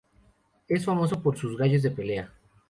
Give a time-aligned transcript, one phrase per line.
[0.67, 2.33] Es famoso por sus gallos de pelea.